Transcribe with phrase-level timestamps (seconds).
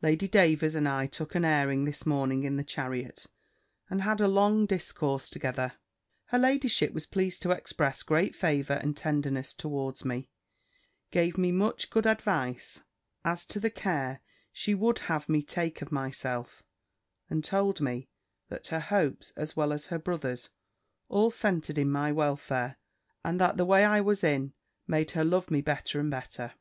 [0.00, 3.26] Lady Davers and I took an airing this morning in the chariot,
[3.90, 5.74] and had a long discourse together.
[6.28, 10.30] Her ladyship was pleased to express great favour and tenderness towards me;
[11.10, 12.80] gave me much good advice,
[13.22, 16.62] as to the care she would have me take of myself;
[17.28, 18.08] and told me,
[18.48, 20.48] that her hopes, as well as her brother's,
[21.10, 22.78] all centred in my welfare;
[23.22, 24.54] and that the way I was in
[24.86, 26.54] made her love me better and better.